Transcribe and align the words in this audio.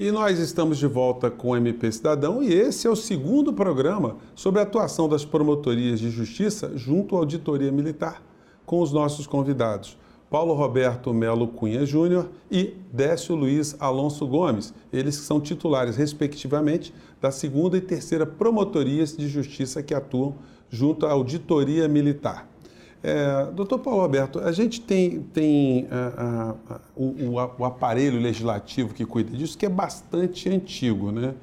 E 0.00 0.12
nós 0.12 0.38
estamos 0.38 0.78
de 0.78 0.86
volta 0.86 1.28
com 1.28 1.48
o 1.48 1.56
MP 1.56 1.90
Cidadão 1.90 2.40
e 2.40 2.52
esse 2.52 2.86
é 2.86 2.90
o 2.90 2.94
segundo 2.94 3.52
programa 3.52 4.16
sobre 4.32 4.60
a 4.60 4.62
atuação 4.62 5.08
das 5.08 5.24
promotorias 5.24 5.98
de 5.98 6.08
justiça 6.08 6.70
junto 6.76 7.16
à 7.16 7.18
Auditoria 7.18 7.72
Militar, 7.72 8.22
com 8.64 8.80
os 8.80 8.92
nossos 8.92 9.26
convidados. 9.26 9.98
Paulo 10.30 10.54
Roberto 10.54 11.12
Melo 11.12 11.48
Cunha 11.48 11.84
Júnior 11.84 12.28
e 12.48 12.76
Décio 12.92 13.34
Luiz 13.34 13.74
Alonso 13.80 14.24
Gomes, 14.24 14.72
eles 14.92 15.18
que 15.18 15.26
são 15.26 15.40
titulares, 15.40 15.96
respectivamente, 15.96 16.94
da 17.20 17.32
segunda 17.32 17.76
e 17.76 17.80
terceira 17.80 18.24
promotorias 18.24 19.16
de 19.16 19.26
justiça 19.26 19.82
que 19.82 19.94
atuam 19.94 20.36
junto 20.70 21.06
à 21.06 21.10
Auditoria 21.10 21.88
Militar. 21.88 22.48
É, 23.02 23.46
doutor 23.52 23.78
Paulo 23.78 24.00
Roberto, 24.00 24.40
a 24.40 24.50
gente 24.50 24.80
tem, 24.80 25.20
tem 25.32 25.84
uh, 25.84 26.72
uh, 26.96 27.02
uh, 27.04 27.30
o, 27.30 27.62
o, 27.62 27.64
aparelho 27.64 28.18
legislativo 28.18 28.92
que 28.92 29.04
cuida 29.06 29.36
disso, 29.36 29.56
que 29.56 29.64
é 29.64 29.68
bastante 29.68 30.48
antigo, 30.48 31.12
né? 31.12 31.34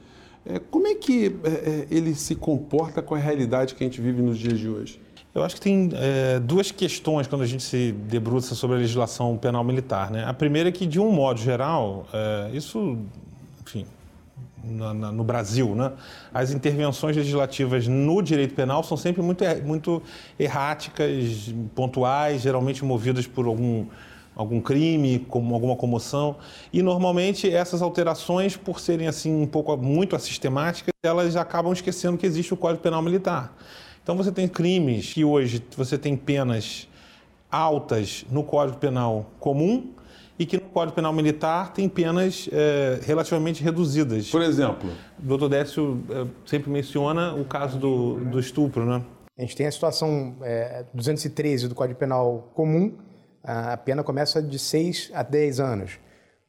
É, 0.46 0.60
como 0.60 0.86
é 0.86 0.94
que 0.94 1.36
é, 1.44 1.50
é, 1.50 1.88
ele 1.90 2.14
se 2.14 2.36
comporta 2.36 3.02
com 3.02 3.16
a 3.16 3.18
realidade 3.18 3.74
que 3.74 3.84
a 3.84 3.88
gente 3.88 4.00
vive 4.00 4.22
nos 4.22 4.38
dias 4.38 4.60
de 4.60 4.70
hoje? 4.70 5.02
Eu 5.34 5.44
acho 5.44 5.56
que 5.56 5.62
tem 5.62 5.90
é, 5.94 6.40
duas 6.40 6.72
questões 6.72 7.26
quando 7.26 7.42
a 7.42 7.48
gente 7.48 7.64
se 7.64 7.92
debruça 7.92 8.54
sobre 8.54 8.78
a 8.78 8.80
legislação 8.80 9.36
penal 9.38 9.64
militar. 9.64 10.12
Né? 10.12 10.24
A 10.24 10.34
primeira 10.34 10.70
é 10.70 10.72
que, 10.72 10.86
de 10.86 11.00
um 11.00 11.12
modo 11.12 11.40
geral, 11.40 12.06
é, 12.14 12.52
isso, 12.54 13.00
enfim, 13.66 13.86
na, 14.66 14.94
na, 14.94 15.12
no 15.12 15.24
Brasil, 15.24 15.76
né? 15.76 15.92
as 16.34 16.52
intervenções 16.52 17.16
legislativas 17.16 17.88
no 17.88 18.22
direito 18.22 18.56
penal 18.56 18.84
são 18.84 18.98
sempre 18.98 19.22
muito, 19.22 19.44
muito 19.64 20.02
erráticas, 20.40 21.54
pontuais, 21.74 22.42
geralmente 22.42 22.84
movidas 22.84 23.28
por 23.28 23.46
algum, 23.46 23.86
algum 24.36 24.60
crime, 24.60 25.26
como 25.30 25.54
alguma 25.54 25.76
comoção. 25.76 26.36
E 26.74 26.82
normalmente 26.82 27.52
essas 27.52 27.82
alterações, 27.82 28.58
por 28.58 28.80
serem 28.80 29.08
assim 29.08 29.34
um 29.34 29.48
pouco 29.48 29.76
muito 29.78 30.16
assistemáticas, 30.16 30.94
elas 31.04 31.36
acabam 31.36 31.72
esquecendo 31.72 32.18
que 32.18 32.26
existe 32.26 32.54
o 32.54 32.58
Código 32.58 32.82
Penal 32.82 33.02
Militar. 33.02 33.56
Então 34.04 34.16
você 34.16 34.32
tem 34.32 34.48
crimes 34.48 35.14
que 35.14 35.24
hoje 35.24 35.64
você 35.76 35.98
tem 35.98 36.16
penas 36.16 36.88
altas 37.52 38.26
no 38.30 38.44
Código 38.44 38.78
Penal 38.78 39.32
comum 39.40 39.96
e 40.38 40.46
que 40.46 40.58
no 40.58 40.64
Código 40.64 40.96
Penal 40.96 41.14
Militar 41.14 41.72
tem 41.74 41.88
penas 41.88 42.50
é, 42.52 43.00
relativamente 43.04 43.64
reduzidas. 43.64 44.30
Por 44.30 44.42
exemplo? 44.42 44.90
O 45.18 45.26
doutor 45.26 45.50
Décio 45.50 46.04
é, 46.10 46.28
sempre 46.46 46.70
menciona 46.70 47.34
o 47.34 47.46
caso 47.46 47.78
do, 47.78 48.16
do 48.26 48.40
estupro, 48.40 48.86
né? 48.86 49.02
A 49.38 49.42
gente 49.42 49.56
tem 49.56 49.68
a 49.68 49.72
situação 49.72 50.36
é, 50.42 50.86
213 50.94 51.68
do 51.68 51.76
Código 51.76 52.00
Penal 52.00 52.52
comum, 52.54 52.98
a 53.44 53.78
pena 53.78 54.04
começa 54.04 54.42
de 54.42 54.58
6 54.58 55.12
a 55.14 55.24
10 55.24 55.60
anos. 55.60 56.00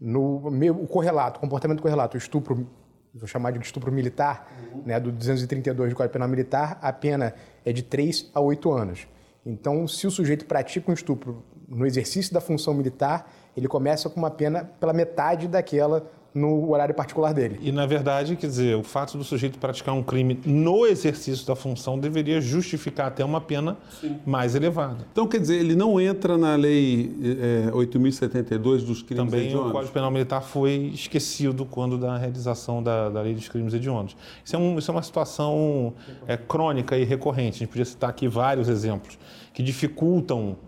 No 0.00 0.50
meu, 0.50 0.74
o 0.74 0.86
correlato, 0.86 1.38
o 1.38 1.40
comportamento 1.40 1.82
correlato, 1.82 2.16
o 2.16 2.18
estupro, 2.18 2.68
vou 3.14 3.26
chamar 3.26 3.50
de 3.50 3.58
estupro 3.58 3.90
militar, 3.92 4.50
uhum. 4.72 4.82
né, 4.84 5.00
do 5.00 5.10
232 5.10 5.90
do 5.90 5.96
Código 5.96 6.12
Penal 6.12 6.28
Militar, 6.28 6.78
a 6.80 6.92
pena 6.92 7.34
é 7.64 7.72
de 7.72 7.82
3 7.82 8.30
a 8.34 8.40
8 8.40 8.72
anos. 8.72 9.06
Então, 9.44 9.86
se 9.86 10.06
o 10.06 10.10
sujeito 10.10 10.44
pratica 10.44 10.90
um 10.90 10.94
estupro 10.94 11.44
no 11.68 11.86
exercício 11.86 12.32
da 12.32 12.40
função 12.40 12.74
militar, 12.74 13.30
ele 13.56 13.68
começa 13.68 14.10
com 14.10 14.18
uma 14.20 14.30
pena 14.30 14.70
pela 14.78 14.92
metade 14.92 15.48
daquela 15.48 16.08
no 16.36 16.70
horário 16.70 16.94
particular 16.94 17.32
dele. 17.32 17.58
E, 17.62 17.72
na 17.72 17.86
verdade, 17.86 18.36
quer 18.36 18.46
dizer, 18.46 18.76
o 18.76 18.82
fato 18.82 19.16
do 19.16 19.24
sujeito 19.24 19.58
praticar 19.58 19.94
um 19.94 20.02
crime 20.02 20.38
no 20.44 20.86
exercício 20.86 21.46
da 21.46 21.56
função 21.56 21.98
deveria 21.98 22.42
justificar 22.42 23.06
até 23.06 23.24
uma 23.24 23.40
pena 23.40 23.78
Sim. 23.98 24.18
mais 24.26 24.54
elevada. 24.54 25.06
Então, 25.10 25.26
quer 25.26 25.40
dizer, 25.40 25.56
ele 25.56 25.74
não 25.74 25.98
entra 25.98 26.36
na 26.36 26.54
Lei 26.54 27.10
é, 27.40 27.70
8.072 27.70 28.84
dos 28.84 29.02
crimes 29.02 29.24
Também 29.24 29.46
hediondos? 29.46 29.70
o 29.70 29.72
Código 29.72 29.92
Penal 29.94 30.10
Militar 30.10 30.42
foi 30.42 30.90
esquecido 30.92 31.64
quando 31.64 31.96
da 31.96 32.18
realização 32.18 32.82
da, 32.82 33.08
da 33.08 33.22
Lei 33.22 33.34
dos 33.34 33.48
Crimes 33.48 33.72
Hediondos. 33.72 34.14
Isso 34.44 34.54
é, 34.54 34.58
um, 34.58 34.78
isso 34.78 34.90
é 34.90 34.92
uma 34.94 35.02
situação 35.02 35.94
é, 36.28 36.36
crônica 36.36 36.98
e 36.98 37.04
recorrente. 37.04 37.56
A 37.56 37.58
gente 37.60 37.68
podia 37.68 37.86
citar 37.86 38.10
aqui 38.10 38.28
vários 38.28 38.68
exemplos 38.68 39.18
que 39.54 39.62
dificultam 39.62 40.58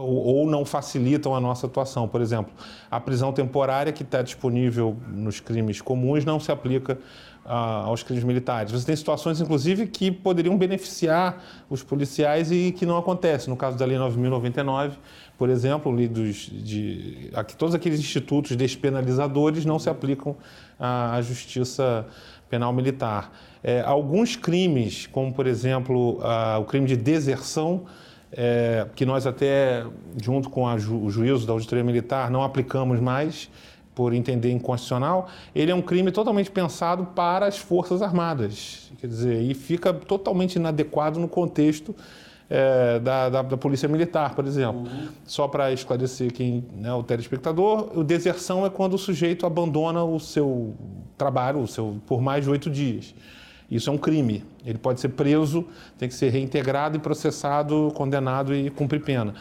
ou 0.00 0.46
não 0.46 0.64
facilitam 0.64 1.34
a 1.34 1.40
nossa 1.40 1.66
atuação. 1.66 2.06
Por 2.08 2.20
exemplo, 2.20 2.52
a 2.90 3.00
prisão 3.00 3.32
temporária 3.32 3.92
que 3.92 4.02
está 4.02 4.22
disponível 4.22 4.96
nos 5.08 5.40
crimes 5.40 5.80
comuns 5.80 6.24
não 6.24 6.38
se 6.38 6.52
aplica 6.52 6.98
ah, 7.44 7.84
aos 7.86 8.02
crimes 8.02 8.24
militares. 8.24 8.72
Você 8.72 8.84
tem 8.84 8.94
situações, 8.94 9.40
inclusive, 9.40 9.86
que 9.86 10.10
poderiam 10.10 10.56
beneficiar 10.56 11.42
os 11.70 11.82
policiais 11.82 12.52
e 12.52 12.72
que 12.72 12.84
não 12.84 12.98
acontece. 12.98 13.48
No 13.48 13.56
caso 13.56 13.76
da 13.76 13.86
Lei 13.86 13.96
9.099, 13.96 14.92
por 15.38 15.48
exemplo, 15.48 16.08
dos, 16.08 16.50
de, 16.52 17.30
aqui, 17.32 17.56
todos 17.56 17.74
aqueles 17.74 18.00
institutos 18.00 18.54
despenalizadores 18.54 19.64
não 19.64 19.78
se 19.78 19.88
aplicam 19.88 20.36
à, 20.78 21.14
à 21.14 21.22
justiça 21.22 22.06
penal 22.50 22.72
militar. 22.72 23.32
É, 23.62 23.80
alguns 23.80 24.36
crimes, 24.36 25.06
como 25.06 25.32
por 25.32 25.46
exemplo 25.46 26.18
ah, 26.22 26.58
o 26.60 26.64
crime 26.64 26.86
de 26.86 26.96
deserção, 26.96 27.86
é, 28.32 28.86
que 28.94 29.06
nós 29.06 29.26
até, 29.26 29.84
junto 30.22 30.50
com 30.50 30.78
ju, 30.78 30.96
o 31.02 31.10
juízo 31.10 31.46
da 31.46 31.52
auditoria 31.52 31.84
militar, 31.84 32.30
não 32.30 32.42
aplicamos 32.42 33.00
mais 33.00 33.50
por 33.94 34.14
entender 34.14 34.52
inconstitucional, 34.52 35.28
ele 35.54 35.72
é 35.72 35.74
um 35.74 35.82
crime 35.82 36.12
totalmente 36.12 36.50
pensado 36.50 37.06
para 37.06 37.46
as 37.46 37.58
Forças 37.58 38.00
Armadas. 38.00 38.92
Quer 39.00 39.08
dizer, 39.08 39.42
e 39.42 39.54
fica 39.54 39.92
totalmente 39.92 40.56
inadequado 40.56 41.18
no 41.18 41.26
contexto 41.26 41.94
é, 42.48 42.98
da, 43.00 43.28
da, 43.28 43.42
da, 43.42 43.56
Polícia 43.56 43.88
Militar, 43.88 44.34
por 44.34 44.46
exemplo. 44.46 44.82
Uhum. 44.82 45.08
Só 45.24 45.48
para 45.48 45.72
esclarecer 45.72 46.32
quem, 46.32 46.64
né, 46.76 46.92
o 46.92 47.02
telespectador, 47.02 47.90
o 47.96 48.04
deserção 48.04 48.64
é 48.64 48.70
quando 48.70 48.94
o 48.94 48.98
sujeito 48.98 49.44
abandona 49.44 50.02
o 50.04 50.18
seu 50.18 50.74
trabalho 51.16 51.60
o 51.60 51.66
seu, 51.66 52.00
por 52.06 52.22
mais 52.22 52.44
de 52.44 52.50
oito 52.50 52.70
dias. 52.70 53.14
Isso 53.70 53.90
é 53.90 53.92
um 53.92 53.98
crime. 53.98 54.44
Ele 54.64 54.78
pode 54.78 55.00
ser 55.00 55.10
preso, 55.10 55.66
tem 55.98 56.08
que 56.08 56.14
ser 56.14 56.30
reintegrado 56.30 56.96
e 56.96 57.00
processado, 57.00 57.92
condenado 57.94 58.54
e 58.54 58.70
cumprir 58.70 59.02
pena. 59.02 59.34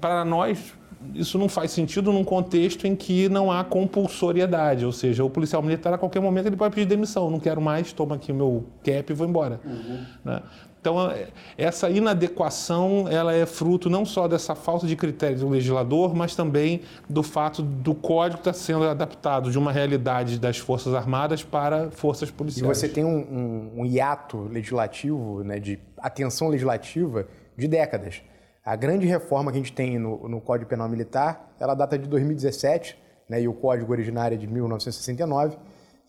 Para 0.00 0.24
nós, 0.24 0.74
isso 1.14 1.38
não 1.38 1.48
faz 1.48 1.70
sentido 1.70 2.12
num 2.12 2.24
contexto 2.24 2.86
em 2.86 2.96
que 2.96 3.28
não 3.28 3.52
há 3.52 3.62
compulsoriedade, 3.62 4.84
ou 4.84 4.92
seja, 4.92 5.24
o 5.24 5.30
policial 5.30 5.62
militar 5.62 5.92
a 5.94 5.98
qualquer 5.98 6.20
momento 6.20 6.46
ele 6.46 6.56
pode 6.56 6.74
pedir 6.74 6.86
demissão, 6.86 7.30
não 7.30 7.38
quero 7.38 7.60
mais, 7.60 7.92
toma 7.92 8.16
aqui 8.16 8.32
o 8.32 8.34
meu 8.34 8.64
cap 8.84 9.10
e 9.10 9.14
vou 9.14 9.26
embora. 9.26 9.60
Uhum. 9.64 10.04
Né? 10.24 10.42
Então, 10.80 11.10
é, 11.10 11.28
essa 11.56 11.90
inadequação 11.90 13.06
ela 13.10 13.34
é 13.34 13.44
fruto 13.44 13.90
não 13.90 14.04
só 14.04 14.28
dessa 14.28 14.54
falta 14.54 14.86
de 14.86 14.94
critério 14.94 15.38
do 15.38 15.48
legislador, 15.48 16.14
mas 16.14 16.36
também 16.36 16.82
do 17.08 17.22
fato 17.22 17.62
do 17.62 17.94
código 17.94 18.40
estar 18.40 18.52
sendo 18.52 18.84
adaptado 18.84 19.50
de 19.50 19.58
uma 19.58 19.72
realidade 19.72 20.38
das 20.38 20.58
Forças 20.58 20.94
Armadas 20.94 21.42
para 21.42 21.90
forças 21.90 22.30
policiais. 22.30 22.64
E 22.64 22.80
você 22.80 22.88
tem 22.88 23.04
um, 23.04 23.18
um, 23.18 23.80
um 23.80 23.86
hiato 23.86 24.38
legislativo, 24.50 25.42
né, 25.42 25.58
de 25.58 25.78
atenção 25.98 26.48
legislativa, 26.48 27.26
de 27.56 27.66
décadas. 27.66 28.22
A 28.64 28.76
grande 28.76 29.06
reforma 29.06 29.50
que 29.50 29.58
a 29.58 29.60
gente 29.60 29.72
tem 29.72 29.98
no, 29.98 30.28
no 30.28 30.40
Código 30.40 30.68
Penal 30.70 30.88
Militar, 30.88 31.54
ela 31.58 31.74
data 31.74 31.98
de 31.98 32.08
2017, 32.08 32.96
né, 33.28 33.42
e 33.42 33.48
o 33.48 33.52
Código 33.52 33.90
originário 33.90 34.36
é 34.36 34.38
de 34.38 34.46
1969, 34.46 35.56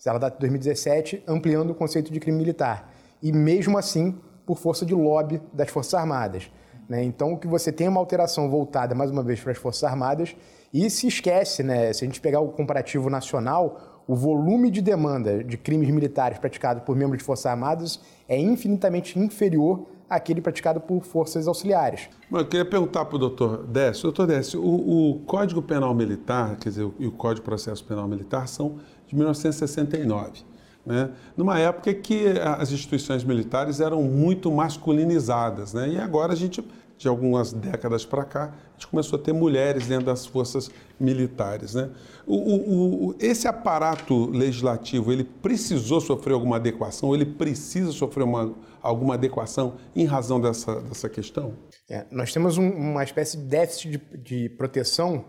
ela 0.06 0.19
data 0.19 0.35
de 0.35 0.41
2017, 0.41 1.24
ampliando 1.28 1.72
o 1.72 1.75
conceito 1.75 2.13
de 2.13 2.19
crime 2.19 2.38
militar. 2.38 2.94
E 3.22 3.31
mesmo 3.34 3.78
assim, 3.78 4.18
por 4.50 4.58
força 4.58 4.84
de 4.84 4.96
lobby 4.96 5.40
das 5.54 5.70
Forças 5.70 5.94
Armadas. 5.94 6.50
Né? 6.90 7.04
Então, 7.04 7.34
o 7.34 7.38
que 7.38 7.46
você 7.46 7.72
tem 7.72 7.86
é 7.86 7.90
uma 7.92 8.00
alteração 8.00 8.50
voltada, 8.50 8.96
mais 8.96 9.12
uma 9.12 9.22
vez, 9.22 9.40
para 9.40 9.52
as 9.52 9.60
Forças 9.60 9.84
Armadas 9.84 10.36
e 10.74 10.90
se 10.90 11.06
esquece, 11.06 11.62
né? 11.62 11.94
se 11.94 12.04
a 12.04 12.08
gente 12.08 12.20
pegar 12.20 12.40
o 12.40 12.48
comparativo 12.48 13.12
nacional, 13.12 14.02
o 14.08 14.16
volume 14.16 14.72
de 14.72 14.82
demanda 14.82 15.44
de 15.44 15.56
crimes 15.56 15.88
militares 15.92 16.40
praticados 16.40 16.82
por 16.82 16.96
membros 16.96 17.20
de 17.20 17.24
Forças 17.24 17.46
Armadas 17.46 18.00
é 18.28 18.40
infinitamente 18.40 19.20
inferior 19.20 19.86
àquele 20.09 20.42
praticado 20.42 20.82
por 20.82 21.04
forças 21.04 21.48
auxiliares. 21.48 22.09
Mas 22.28 22.42
eu 22.42 22.48
queria 22.48 22.66
perguntar 22.66 23.06
para 23.06 23.18
o 23.18 23.20
doutor 23.20 23.68
Décio. 23.68 24.02
Doutor 24.02 24.26
Décio, 24.26 24.59
o, 24.59 25.12
o, 25.12 25.20
Código 25.26 25.62
Penal 25.62 25.94
Militar, 25.94 26.58
quer 26.58 26.70
dizer, 26.70 26.90
e 26.97 27.06
o 27.06 27.12
Código 27.12 27.41
de 27.41 27.46
Processo 27.46 27.85
Penal 27.85 28.08
Militar 28.08 28.47
são 28.47 28.78
de 29.06 29.16
1969 29.16 30.48
né? 30.85 31.11
numa 31.35 31.59
época 31.59 31.93
que 31.93 32.26
as 32.58 32.72
instituições 32.72 33.23
militares 33.23 33.79
eram 33.79 34.02
muito 34.03 34.52
masculinizadas. 34.52 35.73
Né? 35.73 35.90
E 35.90 35.99
agora 35.99 36.34
a 36.34 36.35
gente, 36.35 36.64
de 36.97 37.08
algumas 37.08 37.53
décadas 37.53 38.05
para 38.05 38.23
cá, 38.23 38.46
a 38.46 38.73
gente 38.73 38.87
começou 38.87 39.20
a 39.20 39.22
ter 39.22 39.34
mulheres 39.34 39.87
dentro 39.87 40.05
das 40.05 40.26
forças 40.26 40.70
militares. 40.99 41.76
Né? 41.76 41.90
O, 42.26 42.35
o, 42.35 43.08
o, 43.09 43.16
esse 43.20 43.47
aparato 43.47 44.29
legislativo, 44.29 45.11
ele 45.11 45.23
precisou 45.23 46.02
sofrer 46.02 46.34
alguma 46.34 46.55
adequação? 46.55 47.14
Ele 47.14 47.25
precisa 47.25 47.91
sofrer 47.91 48.23
uma, 48.23 48.53
alguma 48.82 49.14
adequação 49.14 49.75
em 49.96 50.05
razão 50.05 50.40
dessa, 50.40 50.82
dessa 50.82 51.09
questão? 51.09 51.53
É, 51.90 52.05
nós 52.11 52.32
temos 52.34 52.58
um, 52.58 52.70
uma 52.70 53.03
espécie 53.03 53.37
de 53.37 53.43
déficit 53.43 53.91
de, 53.91 54.17
de 54.17 54.49
proteção 54.49 55.25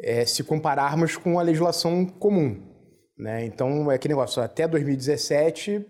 é, 0.00 0.24
se 0.24 0.44
compararmos 0.44 1.16
com 1.16 1.38
a 1.38 1.42
legislação 1.42 2.06
comum. 2.06 2.67
Né? 3.18 3.44
Então, 3.44 3.90
é 3.90 3.96
aquele 3.96 4.14
negócio, 4.14 4.40
até 4.40 4.68
2017, 4.68 5.84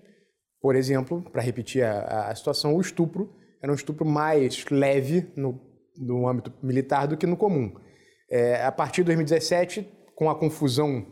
por 0.60 0.74
exemplo, 0.74 1.22
para 1.30 1.42
repetir 1.42 1.84
a, 1.84 2.28
a, 2.28 2.34
situação, 2.34 2.74
o 2.74 2.80
estupro 2.80 3.30
era 3.62 3.70
um 3.70 3.74
estupro 3.74 4.06
mais 4.06 4.64
leve 4.70 5.30
no, 5.36 5.60
no 5.96 6.26
âmbito 6.26 6.52
militar 6.62 7.06
do 7.06 7.16
que 7.16 7.26
no 7.26 7.36
comum. 7.36 7.72
É, 8.30 8.64
a 8.64 8.72
partir 8.72 9.02
de 9.02 9.06
2017, 9.06 9.86
com 10.14 10.30
a 10.30 10.38
confusão 10.38 11.06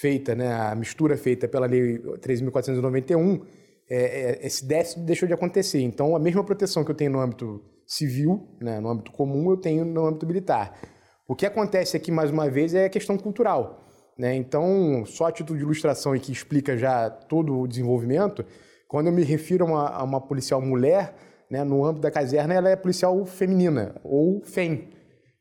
feita, 0.00 0.34
né, 0.34 0.52
a 0.52 0.74
mistura 0.74 1.16
feita 1.16 1.48
pela 1.48 1.66
Lei 1.66 1.98
3.491, 1.98 3.42
é, 3.90 3.96
é, 3.96 4.46
esse 4.46 4.66
déficit 4.66 5.00
deixou 5.00 5.26
de 5.26 5.34
acontecer. 5.34 5.80
Então, 5.80 6.14
a 6.14 6.18
mesma 6.18 6.44
proteção 6.44 6.84
que 6.84 6.90
eu 6.90 6.94
tenho 6.94 7.10
no 7.10 7.20
âmbito 7.20 7.62
civil, 7.86 8.56
né, 8.60 8.80
no 8.80 8.88
âmbito 8.88 9.12
comum, 9.12 9.50
eu 9.50 9.56
tenho 9.56 9.84
no 9.84 10.06
âmbito 10.06 10.26
militar. 10.26 10.78
O 11.26 11.34
que 11.34 11.46
acontece 11.46 11.96
aqui, 11.96 12.10
mais 12.10 12.30
uma 12.30 12.48
vez, 12.48 12.74
é 12.74 12.84
a 12.84 12.90
questão 12.90 13.16
cultural. 13.16 13.87
Né? 14.18 14.34
Então, 14.34 15.04
só 15.06 15.26
a 15.26 15.32
título 15.32 15.56
de 15.56 15.64
ilustração 15.64 16.16
e 16.16 16.20
que 16.20 16.32
explica 16.32 16.76
já 16.76 17.08
todo 17.08 17.56
o 17.56 17.68
desenvolvimento, 17.68 18.44
quando 18.88 19.06
eu 19.06 19.12
me 19.12 19.22
refiro 19.22 19.64
a 19.64 19.68
uma, 19.68 19.88
a 19.88 20.02
uma 20.02 20.20
policial 20.20 20.60
mulher, 20.60 21.14
né, 21.48 21.62
no 21.62 21.84
âmbito 21.84 22.02
da 22.02 22.10
caserna, 22.10 22.52
ela 22.52 22.68
é 22.68 22.76
policial 22.76 23.24
feminina, 23.24 23.94
ou 24.02 24.42
FEM. 24.42 24.88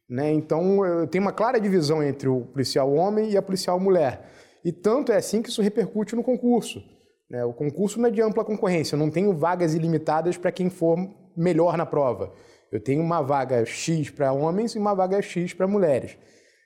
Né? 0.07 0.31
Então, 0.31 0.85
eu 0.85 1.07
tenho 1.07 1.23
uma 1.23 1.33
clara 1.33 1.59
divisão 1.59 2.03
entre 2.03 2.29
o 2.29 2.41
policial 2.41 2.93
homem 2.93 3.31
e 3.31 3.37
a 3.37 3.41
policial 3.41 3.79
mulher. 3.79 4.29
E 4.63 4.71
tanto 4.71 5.11
é 5.11 5.17
assim 5.17 5.41
que 5.41 5.49
isso 5.49 5.61
repercute 5.61 6.15
no 6.15 6.23
concurso. 6.23 6.83
Né? 7.29 7.43
O 7.43 7.53
concurso 7.53 7.99
não 7.99 8.07
é 8.07 8.11
de 8.11 8.21
ampla 8.21 8.45
concorrência, 8.45 8.95
eu 8.95 8.99
não 8.99 9.09
tenho 9.09 9.33
vagas 9.33 9.73
ilimitadas 9.73 10.37
para 10.37 10.51
quem 10.51 10.69
for 10.69 10.97
melhor 11.35 11.77
na 11.77 11.85
prova. 11.85 12.31
Eu 12.71 12.79
tenho 12.79 13.01
uma 13.01 13.21
vaga 13.21 13.65
X 13.65 14.09
para 14.09 14.31
homens 14.31 14.75
e 14.75 14.77
uma 14.77 14.93
vaga 14.93 15.21
X 15.21 15.53
para 15.53 15.67
mulheres. 15.67 16.17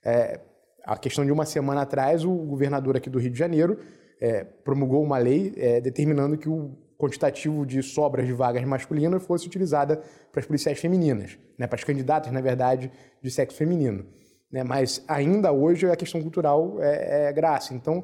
É, 0.03 0.39
a 0.85 0.97
questão 0.97 1.25
de 1.25 1.31
uma 1.31 1.45
semana 1.45 1.81
atrás, 1.81 2.23
o 2.23 2.33
governador 2.33 2.97
aqui 2.97 3.09
do 3.09 3.19
Rio 3.19 3.31
de 3.31 3.37
Janeiro 3.37 3.77
é, 4.19 4.43
promulgou 4.43 5.03
uma 5.03 5.17
lei 5.17 5.53
é, 5.57 5.81
determinando 5.81 6.37
que 6.37 6.49
o 6.49 6.71
quantitativo 6.97 7.65
de 7.65 7.81
sobras 7.81 8.27
de 8.27 8.33
vagas 8.33 8.63
masculinas 8.63 9.23
fosse 9.23 9.47
utilizada 9.47 10.01
para 10.31 10.39
as 10.39 10.45
policiais 10.45 10.79
femininas, 10.79 11.37
né, 11.57 11.65
para 11.65 11.75
as 11.75 11.83
candidatas, 11.83 12.31
na 12.31 12.41
verdade, 12.41 12.91
de 13.21 13.31
sexo 13.31 13.57
feminino. 13.57 14.05
Né, 14.51 14.63
mas 14.63 15.03
ainda 15.07 15.51
hoje 15.51 15.89
a 15.89 15.95
questão 15.95 16.21
cultural 16.21 16.77
é, 16.79 17.29
é 17.29 17.33
graça. 17.33 17.73
Então, 17.73 18.03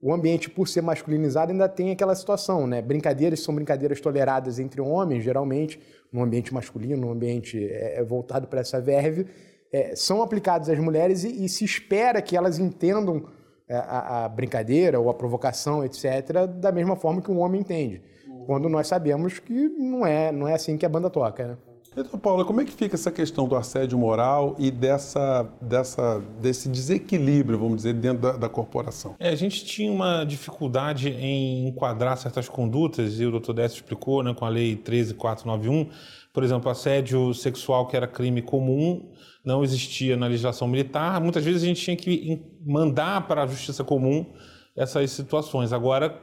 o 0.00 0.12
ambiente, 0.12 0.50
por 0.50 0.68
ser 0.68 0.82
masculinizado, 0.82 1.50
ainda 1.50 1.68
tem 1.68 1.90
aquela 1.90 2.14
situação, 2.14 2.66
né? 2.66 2.82
Brincadeiras 2.82 3.40
são 3.40 3.54
brincadeiras 3.54 4.00
toleradas 4.00 4.58
entre 4.58 4.80
homens, 4.80 5.24
geralmente, 5.24 5.80
no 6.12 6.22
ambiente 6.22 6.52
masculino, 6.52 7.06
no 7.06 7.10
ambiente 7.10 7.58
é, 7.66 7.98
é 7.98 8.04
voltado 8.04 8.46
para 8.46 8.60
essa 8.60 8.80
verve, 8.80 9.26
é, 9.72 9.94
são 9.96 10.22
aplicadas 10.22 10.68
às 10.68 10.78
mulheres 10.78 11.24
e, 11.24 11.44
e, 11.44 11.48
se 11.48 11.64
espera 11.64 12.22
que 12.22 12.36
elas 12.36 12.58
entendam 12.58 13.24
é, 13.68 13.76
a, 13.76 14.24
a, 14.24 14.28
brincadeira 14.28 15.00
ou 15.00 15.10
a 15.10 15.14
provocação, 15.14 15.84
etc., 15.84 16.46
da 16.58 16.70
mesma 16.70 16.96
forma 16.96 17.20
que 17.20 17.30
um 17.30 17.40
homem 17.40 17.60
entende 17.60 18.02
quando 18.46 18.68
nós 18.68 18.86
sabemos 18.86 19.40
que 19.40 19.68
não 19.68 20.06
é, 20.06 20.30
não 20.30 20.46
é 20.46 20.54
assim 20.54 20.78
que 20.78 20.86
a 20.86 20.88
banda 20.88 21.10
toca. 21.10 21.48
Né? 21.48 21.56
Então, 21.98 22.20
Paula, 22.20 22.44
como 22.44 22.60
é 22.60 22.64
que 22.64 22.72
fica 22.72 22.94
essa 22.94 23.10
questão 23.10 23.48
do 23.48 23.56
assédio 23.56 23.98
moral 23.98 24.54
e 24.58 24.70
dessa, 24.70 25.48
dessa, 25.60 26.22
desse 26.40 26.68
desequilíbrio, 26.68 27.58
vamos 27.58 27.76
dizer, 27.76 27.94
dentro 27.94 28.20
da, 28.20 28.32
da 28.32 28.48
corporação? 28.50 29.14
É, 29.18 29.30
a 29.30 29.34
gente 29.34 29.64
tinha 29.64 29.90
uma 29.90 30.22
dificuldade 30.24 31.08
em 31.08 31.68
enquadrar 31.68 32.16
certas 32.18 32.50
condutas, 32.50 33.18
e 33.18 33.24
o 33.24 33.30
doutor 33.30 33.54
Décio 33.54 33.76
explicou 33.76 34.22
né, 34.22 34.34
com 34.34 34.44
a 34.44 34.48
Lei 34.50 34.76
13491, 34.76 35.88
por 36.36 36.44
exemplo, 36.44 36.70
assédio 36.70 37.32
sexual, 37.32 37.88
que 37.88 37.96
era 37.96 38.06
crime 38.06 38.42
comum, 38.42 39.10
não 39.42 39.64
existia 39.64 40.18
na 40.18 40.26
legislação 40.26 40.68
militar. 40.68 41.18
Muitas 41.18 41.42
vezes 41.42 41.62
a 41.62 41.64
gente 41.64 41.80
tinha 41.80 41.96
que 41.96 42.42
mandar 42.60 43.26
para 43.26 43.44
a 43.44 43.46
justiça 43.46 43.82
comum 43.82 44.34
essas 44.76 45.12
situações. 45.12 45.72
Agora, 45.72 46.20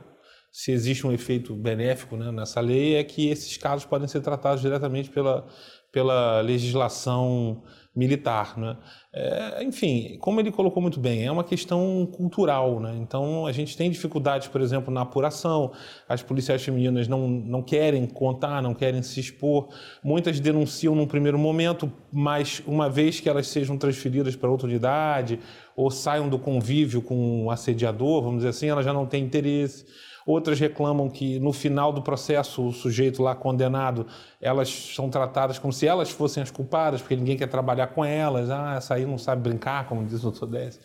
se 0.51 0.71
existe 0.71 1.07
um 1.07 1.11
efeito 1.11 1.55
benéfico 1.55 2.15
né, 2.15 2.31
nessa 2.31 2.61
lei, 2.61 2.93
é 2.93 3.03
que 3.03 3.27
esses 3.27 3.57
casos 3.57 3.85
podem 3.85 4.07
ser 4.07 4.21
tratados 4.21 4.61
diretamente 4.61 5.09
pela, 5.09 5.47
pela 5.93 6.41
legislação 6.41 7.61
militar. 7.95 8.57
Né? 8.57 8.75
É, 9.13 9.63
enfim, 9.63 10.17
como 10.19 10.39
ele 10.39 10.51
colocou 10.51 10.81
muito 10.81 10.99
bem, 10.99 11.23
é 11.23 11.31
uma 11.31 11.43
questão 11.43 12.09
cultural. 12.11 12.79
Né? 12.79 12.97
Então, 12.99 13.45
a 13.45 13.51
gente 13.51 13.77
tem 13.77 13.91
dificuldades, 13.91 14.47
por 14.47 14.59
exemplo, 14.59 14.91
na 14.91 15.01
apuração, 15.01 15.71
as 16.09 16.23
policiais 16.23 16.63
femininas 16.63 17.07
não, 17.07 17.27
não 17.27 17.61
querem 17.61 18.07
contar, 18.07 18.61
não 18.61 18.73
querem 18.73 19.03
se 19.03 19.19
expor, 19.19 19.69
muitas 20.03 20.39
denunciam 20.39 20.95
num 20.95 21.05
primeiro 21.05 21.37
momento, 21.37 21.91
mas 22.11 22.63
uma 22.65 22.89
vez 22.89 23.19
que 23.19 23.29
elas 23.29 23.45
sejam 23.45 23.77
transferidas 23.77 24.35
para 24.35 24.49
outra 24.49 24.67
unidade 24.67 25.39
ou 25.75 25.91
saiam 25.91 26.27
do 26.27 26.39
convívio 26.39 27.03
com 27.03 27.45
o 27.45 27.51
assediador, 27.51 28.23
vamos 28.23 28.37
dizer 28.37 28.49
assim, 28.49 28.67
elas 28.67 28.83
já 28.83 28.93
não 28.93 29.05
têm 29.05 29.23
interesse. 29.23 29.85
Outras 30.25 30.59
reclamam 30.59 31.09
que 31.09 31.39
no 31.39 31.51
final 31.51 31.91
do 31.91 32.01
processo 32.01 32.65
o 32.65 32.71
sujeito 32.71 33.21
lá 33.21 33.35
condenado, 33.35 34.07
elas 34.39 34.69
são 34.95 35.09
tratadas 35.09 35.59
como 35.59 35.73
se 35.73 35.85
elas 35.85 36.09
fossem 36.09 36.41
as 36.41 36.49
culpadas, 36.49 37.01
porque 37.01 37.15
ninguém 37.15 37.37
quer 37.37 37.47
trabalhar 37.47 37.87
com 37.87 38.03
elas. 38.03 38.49
Ah, 38.49 38.75
essa 38.77 38.95
aí 38.95 39.05
não 39.05 39.17
sabe 39.17 39.41
brincar, 39.41 39.87
como 39.87 40.05
diz 40.05 40.19
o 40.19 40.31
doutor 40.31 40.47
Décio. 40.47 40.81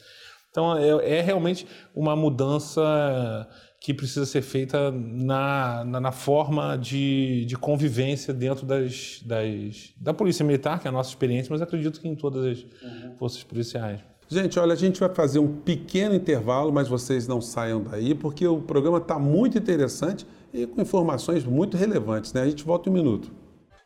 Então 0.51 0.77
é, 0.77 1.19
é, 1.19 1.21
realmente 1.21 1.67
uma 1.95 2.17
mudança 2.17 3.49
que 3.81 3.95
precisa 3.95 4.27
ser 4.27 4.43
feita 4.43 4.91
na, 4.91 5.85
na, 5.85 6.01
na 6.01 6.13
forma 6.13 6.77
de, 6.77 7.45
de, 7.47 7.57
convivência 7.57 8.35
dentro 8.35 8.67
das, 8.67 9.23
das, 9.25 9.95
da 9.97 10.13
Polícia 10.13 10.45
Militar, 10.45 10.81
que 10.81 10.89
é 10.89 10.91
a 10.91 10.93
nossa 10.93 11.11
experiência, 11.11 11.53
mas 11.53 11.63
acredito 11.63 12.01
que 12.01 12.09
em 12.09 12.17
todas 12.17 12.45
as 12.45 12.65
uhum. 12.65 13.17
forças 13.17 13.45
policiais. 13.45 14.01
Gente, 14.31 14.59
olha, 14.59 14.75
a 14.75 14.77
gente 14.77 15.01
vai 15.01 15.09
fazer 15.09 15.39
um 15.39 15.49
pequeno 15.49 16.15
intervalo, 16.15 16.71
mas 16.71 16.87
vocês 16.87 17.27
não 17.27 17.41
saiam 17.41 17.83
daí, 17.83 18.15
porque 18.15 18.47
o 18.47 18.61
programa 18.61 18.99
está 18.99 19.19
muito 19.19 19.57
interessante 19.57 20.27
e 20.53 20.67
com 20.67 20.83
informações 20.83 21.47
muito 21.47 21.79
relevantes, 21.79 22.35
né? 22.35 22.43
A 22.43 22.47
gente 22.47 22.63
volta 22.63 22.91
em 22.91 22.93
um 22.93 22.95
minuto. 22.95 23.33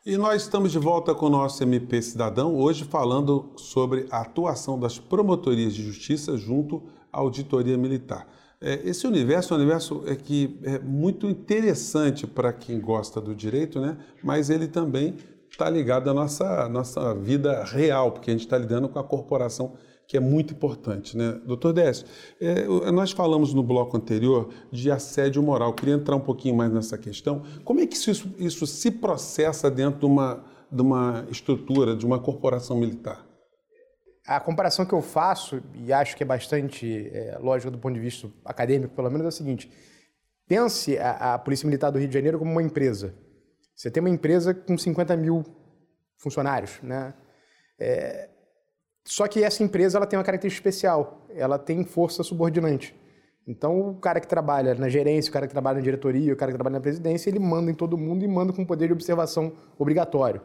E 0.05 0.17
nós 0.17 0.41
estamos 0.41 0.73
de 0.73 0.79
volta 0.79 1.15
com 1.15 1.27
o 1.27 1.29
nosso 1.29 1.63
MP 1.63 2.01
Cidadão, 2.01 2.57
hoje 2.57 2.83
falando 2.83 3.51
sobre 3.55 4.05
a 4.11 4.19
atuação 4.19 4.77
das 4.77 4.99
promotorias 4.99 5.73
de 5.73 5.81
justiça 5.81 6.35
junto 6.35 6.83
à 7.09 7.19
auditoria 7.19 7.77
militar. 7.77 8.27
É, 8.59 8.81
esse 8.83 9.07
universo 9.07 9.53
é 9.53 9.55
um 9.55 9.59
universo 9.61 10.03
é 10.05 10.13
que 10.13 10.59
é 10.63 10.77
muito 10.77 11.25
interessante 11.25 12.27
para 12.27 12.51
quem 12.51 12.81
gosta 12.81 13.21
do 13.21 13.33
direito, 13.33 13.79
né? 13.79 13.97
mas 14.21 14.49
ele 14.49 14.67
também 14.67 15.15
está 15.49 15.69
ligado 15.69 16.09
à 16.09 16.13
nossa, 16.13 16.67
nossa 16.67 17.13
vida 17.15 17.63
real, 17.63 18.11
porque 18.11 18.29
a 18.29 18.33
gente 18.33 18.43
está 18.45 18.57
lidando 18.57 18.89
com 18.89 18.99
a 18.99 19.03
corporação 19.05 19.71
que 20.13 20.17
é 20.17 20.19
muito 20.19 20.53
importante. 20.53 21.17
Né? 21.17 21.41
Doutor 21.43 21.73
Décio, 21.73 22.05
é, 22.39 22.67
nós 22.91 23.11
falamos 23.11 23.51
no 23.51 23.63
bloco 23.63 23.97
anterior 23.97 24.53
de 24.71 24.91
assédio 24.91 25.41
moral. 25.41 25.73
Queria 25.73 25.95
entrar 25.95 26.15
um 26.15 26.19
pouquinho 26.19 26.55
mais 26.55 26.71
nessa 26.71 26.99
questão. 26.99 27.41
Como 27.65 27.79
é 27.79 27.87
que 27.87 27.95
isso, 27.95 28.31
isso 28.37 28.67
se 28.67 28.91
processa 28.91 29.71
dentro 29.71 30.01
de 30.01 30.05
uma, 30.05 30.45
de 30.71 30.83
uma 30.83 31.25
estrutura, 31.31 31.95
de 31.95 32.05
uma 32.05 32.19
corporação 32.19 32.77
militar? 32.77 33.25
A 34.27 34.39
comparação 34.39 34.85
que 34.85 34.93
eu 34.93 35.01
faço, 35.01 35.63
e 35.73 35.91
acho 35.91 36.15
que 36.15 36.21
é 36.21 36.25
bastante 36.27 37.09
é, 37.11 37.39
lógica 37.41 37.71
do 37.71 37.79
ponto 37.79 37.95
de 37.95 37.99
vista 37.99 38.29
acadêmico, 38.45 38.93
pelo 38.93 39.09
menos, 39.09 39.25
é 39.25 39.29
o 39.29 39.31
seguinte: 39.31 39.71
pense 40.47 40.95
a, 40.99 41.33
a 41.33 41.39
Polícia 41.39 41.65
Militar 41.65 41.89
do 41.89 41.97
Rio 41.97 42.07
de 42.07 42.13
Janeiro 42.13 42.37
como 42.37 42.51
uma 42.51 42.61
empresa. 42.61 43.15
Você 43.75 43.89
tem 43.89 43.99
uma 43.99 44.11
empresa 44.11 44.53
com 44.53 44.77
50 44.77 45.17
mil 45.17 45.43
funcionários, 46.19 46.79
né? 46.83 47.15
É, 47.79 48.29
só 49.03 49.27
que 49.27 49.43
essa 49.43 49.63
empresa 49.63 49.97
ela 49.97 50.05
tem 50.05 50.17
uma 50.17 50.23
característica 50.23 50.69
especial, 50.69 51.21
ela 51.35 51.59
tem 51.59 51.83
força 51.83 52.23
subordinante. 52.23 52.95
Então, 53.45 53.89
o 53.89 53.95
cara 53.95 54.21
que 54.21 54.27
trabalha 54.27 54.73
na 54.75 54.87
gerência, 54.87 55.29
o 55.29 55.33
cara 55.33 55.47
que 55.47 55.51
trabalha 55.51 55.75
na 55.75 55.83
diretoria, 55.83 56.31
o 56.31 56.35
cara 56.35 56.51
que 56.51 56.57
trabalha 56.57 56.75
na 56.75 56.81
presidência, 56.81 57.29
ele 57.29 57.39
manda 57.39 57.69
em 57.69 57.73
todo 57.73 57.97
mundo 57.97 58.23
e 58.23 58.27
manda 58.27 58.53
com 58.53 58.65
poder 58.65 58.87
de 58.87 58.93
observação 58.93 59.51
obrigatório. 59.77 60.41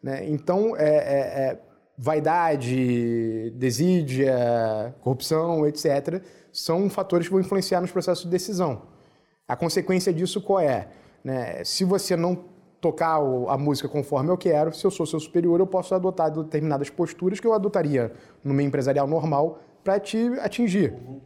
Né? 0.00 0.28
Então, 0.28 0.76
é, 0.76 0.88
é, 0.88 1.18
é, 1.18 1.60
vaidade, 1.98 3.50
desídia, 3.56 4.94
corrupção, 5.00 5.66
etc., 5.66 6.22
são 6.52 6.88
fatores 6.88 7.26
que 7.26 7.32
vão 7.32 7.40
influenciar 7.40 7.80
nos 7.80 7.90
processos 7.90 8.24
de 8.24 8.30
decisão. 8.30 8.82
A 9.48 9.56
consequência 9.56 10.12
disso 10.12 10.40
qual 10.40 10.60
é? 10.60 10.88
Né? 11.24 11.64
Se 11.64 11.84
você 11.84 12.16
não 12.16 12.44
tocar 12.80 13.18
a 13.48 13.58
música 13.58 13.88
conforme 13.88 14.30
eu 14.30 14.36
quero. 14.36 14.72
Se 14.74 14.84
eu 14.84 14.90
sou 14.90 15.06
seu 15.06 15.20
superior, 15.20 15.60
eu 15.60 15.66
posso 15.66 15.94
adotar 15.94 16.30
determinadas 16.30 16.90
posturas 16.90 17.40
que 17.40 17.46
eu 17.46 17.52
adotaria 17.52 18.12
no 18.44 18.54
meio 18.54 18.66
empresarial 18.66 19.06
normal 19.06 19.60
para 19.82 19.98
te 20.00 20.18
atingir. 20.40 20.92
Uhum. 20.92 21.20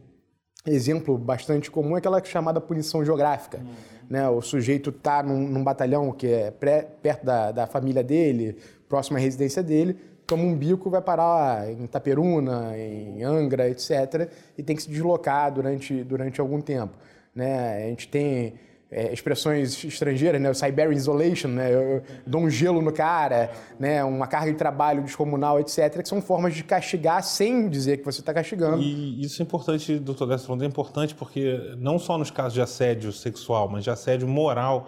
Exemplo 0.65 1.17
bastante 1.17 1.71
comum 1.71 1.95
é 1.95 1.99
aquela 1.99 2.23
chamada 2.23 2.61
punição 2.61 3.03
geográfica. 3.03 3.57
Uhum. 3.57 3.91
Né? 4.09 4.29
O 4.29 4.41
sujeito 4.41 4.89
está 4.89 5.23
num, 5.23 5.47
num, 5.47 5.63
batalhão 5.63 6.11
que 6.11 6.27
é 6.27 6.51
pré, 6.51 6.87
perto 7.01 7.25
da, 7.25 7.51
da, 7.51 7.67
família 7.67 8.03
dele, 8.03 8.57
próximo 8.87 9.17
à 9.17 9.19
residência 9.19 9.63
dele, 9.63 9.97
toma 10.27 10.43
um 10.43 10.55
bico, 10.55 10.89
vai 10.89 11.01
parar 11.01 11.69
em 11.69 11.85
Itaperuna, 11.85 12.77
em 12.77 13.23
Angra, 13.23 13.69
etc., 13.69 14.29
e 14.57 14.61
tem 14.61 14.75
que 14.75 14.83
se 14.83 14.89
deslocar 14.89 15.51
durante, 15.51 16.03
durante 16.03 16.39
algum 16.39 16.61
tempo. 16.61 16.97
Né? 17.33 17.85
A 17.85 17.89
gente 17.89 18.07
tem 18.07 18.53
é, 18.91 19.13
expressões 19.13 19.83
estrangeiras, 19.83 20.41
né? 20.41 20.49
O 20.49 20.53
Siberian 20.53 20.93
Isolation, 20.93 21.47
né? 21.47 21.73
Eu 21.73 22.03
dou 22.27 22.41
um 22.41 22.49
gelo 22.49 22.81
no 22.81 22.91
cara, 22.91 23.49
né? 23.79 24.03
Uma 24.03 24.27
carga 24.27 24.51
de 24.51 24.57
trabalho 24.57 25.01
descomunal, 25.01 25.59
etc., 25.59 26.01
que 26.01 26.09
são 26.09 26.21
formas 26.21 26.53
de 26.53 26.63
castigar 26.63 27.23
sem 27.23 27.69
dizer 27.69 27.97
que 27.97 28.05
você 28.05 28.19
está 28.19 28.33
castigando. 28.33 28.81
E 28.81 29.21
isso 29.21 29.41
é 29.41 29.43
importante, 29.43 29.97
doutor 29.97 30.27
Décio 30.27 30.61
é 30.61 30.65
importante 30.65 31.15
porque 31.15 31.75
não 31.77 31.97
só 31.97 32.17
nos 32.17 32.29
casos 32.29 32.53
de 32.53 32.61
assédio 32.61 33.13
sexual, 33.13 33.69
mas 33.69 33.85
de 33.85 33.89
assédio 33.89 34.27
moral, 34.27 34.87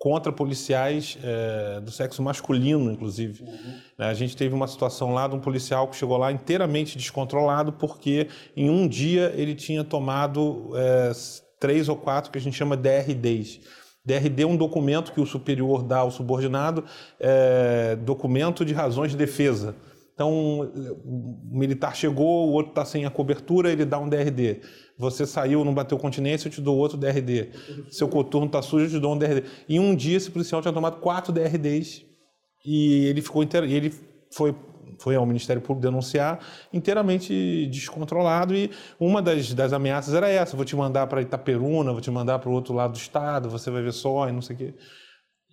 contra 0.00 0.32
policiais 0.32 1.18
é, 1.22 1.78
do 1.80 1.90
sexo 1.90 2.22
masculino, 2.22 2.90
inclusive. 2.90 3.44
Uhum. 3.44 3.80
A 3.98 4.14
gente 4.14 4.34
teve 4.34 4.54
uma 4.54 4.66
situação 4.66 5.12
lá 5.12 5.28
de 5.28 5.34
um 5.34 5.40
policial 5.40 5.88
que 5.88 5.96
chegou 5.96 6.16
lá 6.16 6.32
inteiramente 6.32 6.96
descontrolado 6.96 7.74
porque 7.74 8.26
em 8.56 8.70
um 8.70 8.88
dia 8.88 9.30
ele 9.36 9.54
tinha 9.54 9.84
tomado 9.84 10.70
é, 10.74 11.12
três 11.60 11.88
ou 11.88 11.94
quatro 11.94 12.32
que 12.32 12.38
a 12.38 12.40
gente 12.40 12.56
chama 12.56 12.76
DRDs. 12.76 13.60
DRD 14.04 14.42
é 14.42 14.46
um 14.46 14.56
documento 14.56 15.12
que 15.12 15.20
o 15.20 15.26
superior 15.26 15.82
dá 15.82 15.98
ao 15.98 16.10
subordinado, 16.10 16.84
é, 17.20 17.96
documento 17.96 18.64
de 18.64 18.72
razões 18.72 19.10
de 19.10 19.16
defesa. 19.16 19.76
Então, 20.14 20.70
o 21.04 21.40
militar 21.50 21.94
chegou, 21.94 22.48
o 22.48 22.52
outro 22.52 22.72
está 22.72 22.84
sem 22.84 23.06
a 23.06 23.10
cobertura, 23.10 23.72
ele 23.72 23.84
dá 23.84 23.98
um 23.98 24.08
DRD. 24.08 24.60
Você 24.98 25.24
saiu, 25.24 25.64
não 25.64 25.72
bateu 25.72 25.98
continência, 25.98 26.48
eu 26.48 26.52
te 26.52 26.60
dou 26.60 26.76
outro 26.76 26.98
DRD. 26.98 27.48
Seu 27.90 28.06
coturno 28.06 28.46
está 28.46 28.60
sujo, 28.60 28.84
eu 28.84 28.90
te 28.90 28.98
dou 28.98 29.14
um 29.14 29.18
DRD. 29.18 29.44
Em 29.66 29.78
um 29.78 29.94
dia, 29.94 30.16
esse 30.16 30.30
policial 30.30 30.60
tinha 30.60 30.74
tomado 30.74 31.00
quatro 31.00 31.32
DRDs 31.32 32.04
e 32.66 33.06
ele 33.06 33.22
ficou 33.22 33.42
inteiro, 33.42 33.64
ele 33.64 33.94
foi 34.30 34.54
foi 34.98 35.16
ao 35.16 35.26
Ministério 35.26 35.62
Público 35.62 35.82
denunciar, 35.82 36.38
inteiramente 36.72 37.66
descontrolado. 37.66 38.54
E 38.54 38.70
uma 38.98 39.20
das, 39.20 39.52
das 39.54 39.72
ameaças 39.72 40.14
era 40.14 40.28
essa: 40.28 40.56
vou 40.56 40.64
te 40.64 40.76
mandar 40.76 41.06
para 41.06 41.22
Itaperuna, 41.22 41.92
vou 41.92 42.00
te 42.00 42.10
mandar 42.10 42.38
para 42.38 42.48
o 42.48 42.52
outro 42.52 42.74
lado 42.74 42.92
do 42.92 42.98
estado, 42.98 43.48
você 43.48 43.70
vai 43.70 43.82
ver 43.82 43.92
só 43.92 44.28
e 44.28 44.32
não 44.32 44.42
sei 44.42 44.56
o 44.56 44.58
quê. 44.58 44.74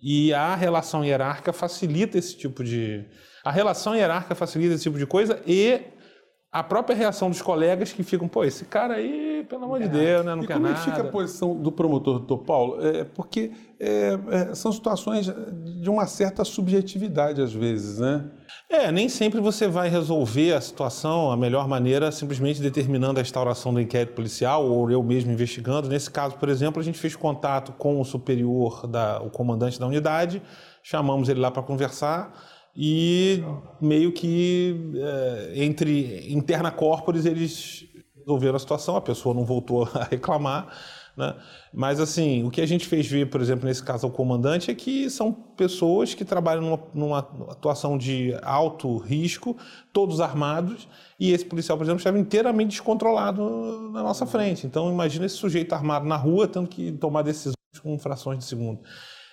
E 0.00 0.32
a 0.32 0.54
relação 0.54 1.04
hierárquica 1.04 1.52
facilita 1.52 2.18
esse 2.18 2.36
tipo 2.36 2.62
de. 2.62 3.04
A 3.44 3.50
relação 3.50 3.96
hierárquica 3.96 4.34
facilita 4.34 4.74
esse 4.74 4.84
tipo 4.84 4.98
de 4.98 5.06
coisa 5.06 5.42
e 5.46 5.80
a 6.50 6.62
própria 6.62 6.96
reação 6.96 7.28
dos 7.28 7.42
colegas 7.42 7.92
que 7.92 8.02
ficam, 8.02 8.26
pô, 8.26 8.42
esse 8.42 8.64
cara 8.64 8.94
aí, 8.94 9.44
pelo 9.50 9.64
amor 9.64 9.80
de 9.80 9.84
é. 9.84 9.88
Deus, 9.88 10.24
né, 10.24 10.34
não 10.34 10.42
e 10.42 10.46
quer 10.46 10.54
como 10.54 10.66
nada. 10.66 10.78
Como 10.80 10.90
é 10.90 10.92
que 10.92 10.96
fica 10.96 11.08
a 11.08 11.12
posição 11.12 11.54
do 11.54 11.70
promotor, 11.70 12.20
doutor 12.20 12.38
Paulo? 12.38 12.86
É, 12.86 13.04
porque 13.04 13.50
é, 13.78 14.18
é, 14.30 14.54
são 14.54 14.72
situações 14.72 15.26
de 15.26 15.90
uma 15.90 16.06
certa 16.06 16.44
subjetividade 16.44 17.42
às 17.42 17.52
vezes, 17.52 17.98
né? 17.98 18.24
É, 18.70 18.90
nem 18.90 19.10
sempre 19.10 19.40
você 19.40 19.68
vai 19.68 19.90
resolver 19.90 20.54
a 20.54 20.60
situação 20.60 21.30
a 21.30 21.36
melhor 21.36 21.68
maneira 21.68 22.10
simplesmente 22.10 22.62
determinando 22.62 23.18
a 23.18 23.22
instauração 23.22 23.72
do 23.72 23.80
inquérito 23.80 24.14
policial 24.14 24.64
ou 24.64 24.90
eu 24.90 25.02
mesmo 25.02 25.30
investigando. 25.30 25.86
Nesse 25.86 26.10
caso, 26.10 26.36
por 26.36 26.48
exemplo, 26.48 26.80
a 26.80 26.84
gente 26.84 26.98
fez 26.98 27.14
contato 27.14 27.72
com 27.72 28.00
o 28.00 28.04
superior, 28.04 28.86
da, 28.86 29.20
o 29.20 29.28
comandante 29.28 29.78
da 29.78 29.86
unidade, 29.86 30.42
chamamos 30.82 31.28
ele 31.28 31.40
lá 31.40 31.50
para 31.50 31.62
conversar 31.62 32.32
e 32.80 33.42
meio 33.80 34.12
que 34.12 34.92
é, 34.94 35.64
entre 35.64 36.32
interna 36.32 36.70
corporis 36.70 37.26
eles 37.26 37.84
resolveram 38.16 38.54
a 38.54 38.60
situação, 38.60 38.94
a 38.94 39.00
pessoa 39.00 39.34
não 39.34 39.44
voltou 39.44 39.82
a 39.92 40.04
reclamar, 40.04 40.68
né? 41.16 41.34
Mas 41.74 41.98
assim, 41.98 42.44
o 42.44 42.50
que 42.52 42.60
a 42.60 42.66
gente 42.66 42.86
fez 42.86 43.04
ver, 43.04 43.28
por 43.28 43.40
exemplo, 43.40 43.66
nesse 43.66 43.82
caso 43.82 44.06
ao 44.06 44.12
comandante, 44.12 44.70
é 44.70 44.74
que 44.76 45.10
são 45.10 45.32
pessoas 45.32 46.14
que 46.14 46.24
trabalham 46.24 46.62
numa, 46.62 46.80
numa 46.94 47.18
atuação 47.50 47.98
de 47.98 48.32
alto 48.42 48.96
risco, 48.96 49.56
todos 49.92 50.20
armados, 50.20 50.86
e 51.18 51.32
esse 51.32 51.44
policial, 51.44 51.76
por 51.76 51.82
exemplo, 51.82 51.98
estava 51.98 52.16
inteiramente 52.16 52.70
descontrolado 52.70 53.90
na 53.92 54.04
nossa 54.04 54.24
frente. 54.24 54.68
Então 54.68 54.88
imagina 54.88 55.26
esse 55.26 55.34
sujeito 55.34 55.74
armado 55.74 56.06
na 56.06 56.16
rua 56.16 56.46
tendo 56.46 56.68
que 56.68 56.92
tomar 56.92 57.22
decisões 57.22 57.56
com 57.82 57.98
frações 57.98 58.38
de 58.38 58.44
segundo. 58.44 58.80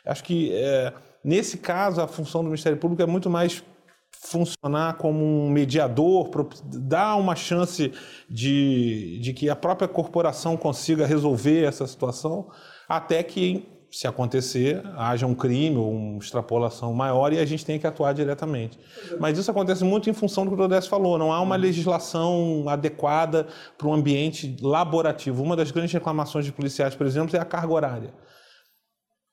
Acho 0.03 0.23
que 0.23 0.51
é, 0.51 0.91
Nesse 1.25 1.57
caso, 1.57 1.99
a 2.01 2.07
função 2.07 2.43
do 2.43 2.49
Ministério 2.49 2.77
Público 2.77 3.01
é 3.01 3.05
muito 3.07 3.31
mais 3.31 3.63
funcionar 4.11 4.93
como 4.97 5.25
um 5.25 5.49
mediador, 5.49 6.29
dar 6.71 7.15
uma 7.15 7.35
chance 7.35 7.91
de, 8.29 9.19
de 9.19 9.33
que 9.33 9.49
a 9.49 9.55
própria 9.55 9.87
corporação 9.87 10.55
consiga 10.55 11.03
resolver 11.03 11.63
essa 11.63 11.87
situação, 11.87 12.47
até 12.87 13.23
que, 13.23 13.67
se 13.89 14.05
acontecer, 14.05 14.83
haja 14.95 15.25
um 15.25 15.33
crime 15.33 15.77
ou 15.77 15.91
uma 15.91 16.19
extrapolação 16.19 16.93
maior 16.93 17.33
e 17.33 17.39
a 17.39 17.45
gente 17.45 17.65
tenha 17.65 17.79
que 17.79 17.87
atuar 17.87 18.13
diretamente. 18.13 18.77
Mas 19.19 19.39
isso 19.39 19.49
acontece 19.49 19.83
muito 19.83 20.07
em 20.07 20.13
função 20.13 20.45
do 20.45 20.55
que 20.55 20.61
o 20.61 20.65
Odés 20.65 20.85
falou, 20.85 21.17
não 21.17 21.33
há 21.33 21.41
uma 21.41 21.55
legislação 21.55 22.65
adequada 22.69 23.47
para 23.79 23.87
um 23.87 23.93
ambiente 23.95 24.55
laborativo. 24.61 25.41
Uma 25.41 25.55
das 25.55 25.71
grandes 25.71 25.93
reclamações 25.93 26.45
de 26.45 26.51
policiais, 26.51 26.93
por 26.93 27.07
exemplo, 27.07 27.35
é 27.35 27.39
a 27.39 27.45
carga 27.45 27.73
horária. 27.73 28.13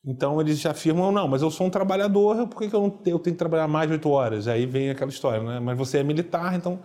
Então 0.04 0.40
eles 0.40 0.64
afirmam, 0.66 1.12
não, 1.12 1.28
mas 1.28 1.42
eu 1.42 1.50
sou 1.50 1.66
um 1.66 1.70
trabalhador, 1.70 2.48
por 2.48 2.60
que, 2.60 2.68
que 2.68 2.74
eu, 2.74 2.80
não, 2.80 2.98
eu 3.06 3.18
tenho 3.18 3.34
que 3.34 3.38
trabalhar 3.38 3.68
mais 3.68 3.86
de 3.88 3.94
oito 3.94 4.10
horas? 4.10 4.48
Aí 4.48 4.66
vem 4.66 4.90
aquela 4.90 5.10
história, 5.10 5.42
né? 5.42 5.60
Mas 5.60 5.78
você 5.78 5.98
é 5.98 6.02
militar, 6.02 6.54
então... 6.54 6.80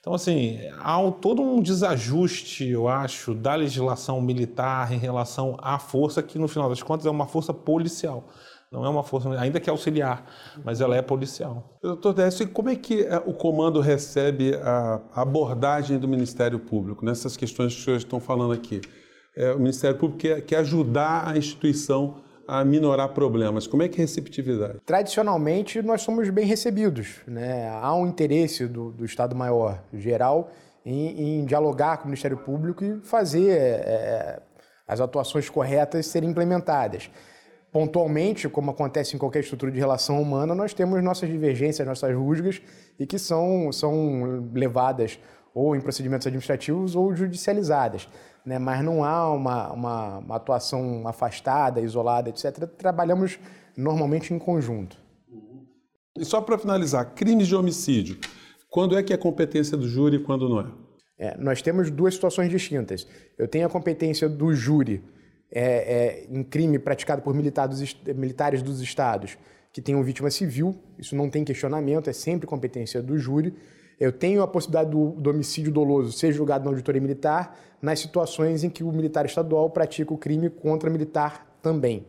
Então, 0.00 0.14
assim, 0.14 0.60
há 0.78 0.96
todo 1.20 1.42
um 1.42 1.60
desajuste, 1.60 2.68
eu 2.68 2.86
acho, 2.86 3.34
da 3.34 3.56
legislação 3.56 4.20
militar 4.20 4.92
em 4.92 4.96
relação 4.96 5.56
à 5.60 5.76
força, 5.78 6.22
que 6.22 6.38
no 6.38 6.46
final 6.46 6.68
das 6.68 6.82
contas 6.82 7.04
é 7.04 7.10
uma 7.10 7.26
força 7.26 7.52
policial. 7.52 8.24
Não 8.70 8.84
é 8.84 8.88
uma 8.88 9.02
força, 9.02 9.28
ainda 9.40 9.58
que 9.58 9.68
auxiliar, 9.68 10.24
mas 10.64 10.80
ela 10.80 10.94
é 10.94 11.02
policial. 11.02 11.78
Doutor 11.82 12.12
Décio, 12.12 12.48
como 12.50 12.68
é 12.68 12.76
que 12.76 13.02
eh, 13.02 13.22
o 13.26 13.32
comando 13.32 13.80
recebe 13.80 14.54
a 14.56 15.00
abordagem 15.14 15.98
do 15.98 16.06
Ministério 16.06 16.58
Público 16.60 17.04
nessas 17.04 17.36
questões 17.36 17.72
que 17.72 17.78
os 17.78 17.84
senhores 17.84 18.04
estão 18.04 18.20
falando 18.20 18.52
aqui? 18.52 18.80
É, 19.36 19.52
o 19.52 19.58
Ministério 19.58 19.98
Público 19.98 20.20
quer, 20.20 20.42
quer 20.42 20.56
ajudar 20.58 21.28
a 21.28 21.36
instituição 21.36 22.16
a 22.48 22.64
minorar 22.64 23.10
problemas? 23.10 23.66
Como 23.66 23.82
é 23.82 23.88
que 23.88 24.00
é 24.00 24.04
a 24.04 24.06
receptividade? 24.06 24.80
Tradicionalmente, 24.86 25.82
nós 25.82 26.00
somos 26.00 26.30
bem 26.30 26.46
recebidos. 26.46 27.16
Né? 27.26 27.68
Há 27.68 27.94
um 27.94 28.06
interesse 28.06 28.66
do, 28.66 28.90
do 28.90 29.04
Estado-Maior 29.04 29.84
geral 29.92 30.50
em, 30.84 31.40
em, 31.40 31.44
dialogar 31.44 31.98
com 31.98 32.04
o 32.04 32.06
Ministério 32.06 32.38
Público 32.38 32.82
e 32.82 33.00
fazer 33.00 33.50
é, 33.50 34.40
as 34.86 34.98
atuações 34.98 35.50
corretas 35.50 36.06
serem 36.06 36.30
implementadas. 36.30 37.10
Pontualmente, 37.70 38.48
como 38.48 38.70
acontece 38.70 39.14
em 39.14 39.18
qualquer 39.18 39.40
estrutura 39.40 39.70
de 39.70 39.78
relação 39.78 40.20
humana, 40.20 40.54
nós 40.54 40.72
temos 40.72 41.04
nossas 41.04 41.28
divergências, 41.28 41.86
nossas 41.86 42.16
rusgas, 42.16 42.62
e 42.98 43.06
que 43.06 43.18
são, 43.18 43.70
são 43.70 44.48
levadas 44.54 45.18
ou 45.58 45.74
em 45.74 45.80
procedimentos 45.80 46.26
administrativos 46.26 46.94
ou 46.94 47.14
judicializadas 47.14 48.08
né? 48.48 48.58
mas 48.58 48.82
não 48.82 49.04
há 49.04 49.30
uma, 49.30 49.72
uma, 49.72 50.18
uma 50.18 50.36
atuação 50.36 51.06
afastada, 51.06 51.80
isolada, 51.80 52.30
etc. 52.30 52.66
Trabalhamos 52.66 53.38
normalmente 53.76 54.32
em 54.32 54.38
conjunto. 54.38 54.96
E 56.16 56.24
só 56.24 56.40
para 56.40 56.56
finalizar, 56.56 57.14
crimes 57.14 57.46
de 57.46 57.54
homicídio. 57.54 58.18
Quando 58.70 58.96
é 58.96 59.02
que 59.02 59.12
é 59.12 59.16
competência 59.16 59.76
do 59.76 59.86
júri 59.86 60.16
e 60.16 60.18
quando 60.18 60.48
não 60.48 60.60
é? 60.60 60.66
é? 61.18 61.36
Nós 61.38 61.60
temos 61.60 61.90
duas 61.90 62.14
situações 62.14 62.50
distintas. 62.50 63.06
Eu 63.36 63.46
tenho 63.46 63.66
a 63.66 63.70
competência 63.70 64.28
do 64.28 64.54
júri 64.54 65.04
é, 65.50 65.62
é, 65.62 66.26
em 66.30 66.42
crime 66.42 66.78
praticado 66.78 67.20
por 67.20 67.34
militar 67.34 67.66
dos, 67.66 67.94
militares 68.14 68.62
dos 68.62 68.80
estados 68.80 69.38
que 69.72 69.82
tenham 69.82 70.02
vítima 70.02 70.30
civil, 70.30 70.74
isso 70.98 71.14
não 71.14 71.28
tem 71.28 71.44
questionamento, 71.44 72.08
é 72.08 72.12
sempre 72.12 72.46
competência 72.46 73.02
do 73.02 73.18
júri. 73.18 73.54
Eu 74.00 74.12
tenho 74.12 74.42
a 74.42 74.46
possibilidade 74.46 74.90
do, 74.90 75.10
do 75.10 75.30
homicídio 75.30 75.72
doloso 75.72 76.12
ser 76.12 76.32
julgado 76.32 76.64
na 76.64 76.70
auditoria 76.70 77.00
militar 77.00 77.58
nas 77.80 78.00
situações 78.00 78.64
em 78.64 78.70
que 78.70 78.82
o 78.82 78.92
militar 78.92 79.24
estadual 79.26 79.70
pratica 79.70 80.12
o 80.12 80.18
crime 80.18 80.48
contra 80.50 80.88
militar 80.90 81.58
também. 81.62 82.06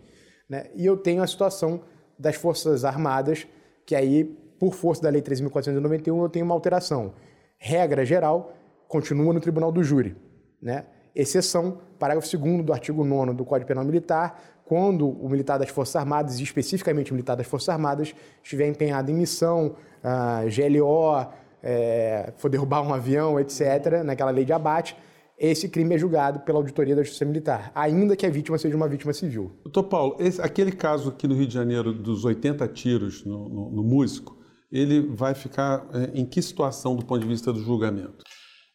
Né? 0.48 0.66
E 0.76 0.86
eu 0.86 0.98
tenho 0.98 1.22
a 1.22 1.28
situação 1.28 1.82
das 2.18 2.36
Forças 2.36 2.84
Armadas, 2.84 3.48
que 3.86 3.96
aí, 3.96 4.24
por 4.60 4.74
força 4.74 5.02
da 5.02 5.10
Lei 5.10 5.22
13.491, 5.22 6.22
eu 6.22 6.30
tenho 6.30 6.46
uma 6.46 6.54
alteração. 6.54 7.14
Regra 7.58 8.06
geral, 8.06 8.54
continua 8.88 9.34
no 9.34 9.40
Tribunal 9.40 9.72
do 9.72 9.84
Júri. 9.84 10.16
Né? 10.62 10.86
Exceção, 11.16 11.80
parágrafo 11.98 12.38
2 12.38 12.64
do 12.64 12.74
artigo 12.74 13.04
9 13.04 13.34
do 13.34 13.46
Código 13.46 13.68
Penal 13.68 13.86
Militar, 13.86 14.42
quando 14.70 15.10
o 15.10 15.28
militar 15.28 15.58
das 15.58 15.72
Forças 15.72 15.96
Armadas, 15.96 16.40
e 16.40 16.44
especificamente 16.44 17.12
o 17.12 17.16
militar 17.16 17.36
das 17.36 17.48
Forças 17.48 17.70
Armadas, 17.70 18.14
estiver 18.44 18.68
empenhado 18.68 19.10
em 19.10 19.16
missão, 19.16 19.70
uh, 19.70 19.76
ah, 20.04 20.42
GLO, 20.46 21.28
é, 21.64 22.32
for 22.38 22.52
derrubar 22.52 22.84
um 22.84 22.94
avião, 22.94 23.40
etc., 23.40 24.04
naquela 24.06 24.30
lei 24.30 24.46
de 24.46 24.54
abate, 24.54 24.96
esse 25.40 25.68
crime 25.68 25.96
é 25.96 25.98
julgado 25.98 26.42
pela 26.42 26.60
auditoria 26.60 26.96
da 26.96 27.02
Justiça 27.02 27.26
Militar, 27.26 27.72
ainda 27.74 28.16
que 28.16 28.28
a 28.28 28.30
vítima 28.30 28.60
seja 28.60 28.76
uma 28.76 28.88
vítima 28.88 29.12
civil. 29.12 29.52
Doutor 29.64 29.86
Paulo, 29.86 30.18
esse, 30.20 30.40
aquele 30.40 30.72
caso 30.72 31.10
aqui 31.10 31.28
no 31.28 31.34
Rio 31.34 31.48
de 31.48 31.54
Janeiro 31.56 31.92
dos 31.92 32.24
80 32.24 32.68
tiros 32.68 33.26
no, 33.26 33.50
no, 33.50 33.72
no 33.72 33.84
músico, 33.84 34.38
ele 34.72 35.02
vai 35.02 35.34
ficar 35.34 35.88
é, 35.96 36.12
em 36.14 36.28
que 36.28 36.44
situação 36.44 36.96
do 36.96 37.04
ponto 37.04 37.22
de 37.22 37.28
vista 37.28 37.52
do 37.52 37.60
julgamento? 37.60 38.24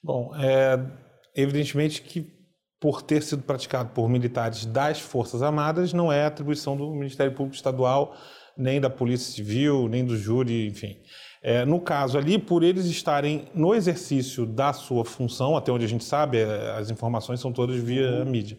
Bom, 0.02 0.32
é, 0.34 0.84
evidentemente 1.36 2.02
que 2.02 2.34
por 2.84 3.00
ter 3.00 3.22
sido 3.22 3.42
praticado 3.42 3.88
por 3.94 4.10
militares 4.10 4.66
das 4.66 5.00
Forças 5.00 5.42
Armadas, 5.42 5.94
não 5.94 6.12
é 6.12 6.26
atribuição 6.26 6.76
do 6.76 6.90
Ministério 6.90 7.32
Público 7.32 7.56
Estadual, 7.56 8.14
nem 8.54 8.78
da 8.78 8.90
Polícia 8.90 9.32
Civil, 9.32 9.88
nem 9.88 10.04
do 10.04 10.18
júri, 10.18 10.66
enfim. 10.66 10.98
É, 11.42 11.64
no 11.64 11.80
caso 11.80 12.18
ali, 12.18 12.38
por 12.38 12.62
eles 12.62 12.84
estarem 12.84 13.48
no 13.54 13.74
exercício 13.74 14.44
da 14.44 14.74
sua 14.74 15.02
função, 15.02 15.56
até 15.56 15.72
onde 15.72 15.86
a 15.86 15.88
gente 15.88 16.04
sabe, 16.04 16.40
é, 16.40 16.72
as 16.76 16.90
informações 16.90 17.40
são 17.40 17.50
todas 17.54 17.74
via 17.76 18.18
uhum. 18.18 18.26
mídia. 18.26 18.58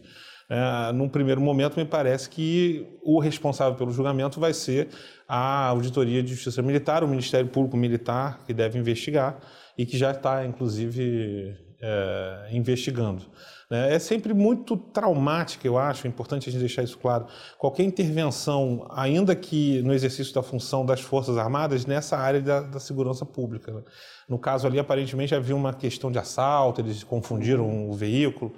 É, 0.50 0.92
num 0.92 1.08
primeiro 1.08 1.40
momento, 1.40 1.76
me 1.76 1.84
parece 1.84 2.28
que 2.28 2.84
o 3.04 3.20
responsável 3.20 3.78
pelo 3.78 3.92
julgamento 3.92 4.40
vai 4.40 4.52
ser 4.52 4.88
a 5.28 5.66
Auditoria 5.66 6.20
de 6.20 6.34
Justiça 6.34 6.62
Militar, 6.62 7.04
o 7.04 7.08
Ministério 7.08 7.46
Público 7.46 7.76
Militar, 7.76 8.40
que 8.44 8.52
deve 8.52 8.76
investigar 8.76 9.38
e 9.78 9.86
que 9.86 9.96
já 9.96 10.10
está, 10.10 10.44
inclusive, 10.44 11.64
é, 11.86 12.48
investigando. 12.50 13.24
Né? 13.70 13.94
É 13.94 13.98
sempre 13.98 14.34
muito 14.34 14.76
traumática, 14.76 15.66
eu 15.66 15.78
acho, 15.78 16.06
é 16.06 16.10
importante 16.10 16.48
a 16.48 16.52
gente 16.52 16.60
deixar 16.60 16.82
isso 16.82 16.98
claro. 16.98 17.26
Qualquer 17.58 17.84
intervenção, 17.84 18.86
ainda 18.90 19.34
que 19.36 19.82
no 19.82 19.92
exercício 19.92 20.34
da 20.34 20.42
função 20.42 20.84
das 20.84 21.00
Forças 21.00 21.38
Armadas, 21.38 21.86
nessa 21.86 22.16
área 22.16 22.40
da, 22.40 22.60
da 22.60 22.80
segurança 22.80 23.24
pública. 23.24 23.72
Né? 23.72 23.82
No 24.28 24.38
caso 24.38 24.66
ali, 24.66 24.78
aparentemente 24.78 25.34
havia 25.34 25.54
uma 25.54 25.72
questão 25.72 26.10
de 26.10 26.18
assalto, 26.18 26.80
eles 26.80 27.04
confundiram 27.04 27.88
o 27.88 27.94
veículo. 27.94 28.52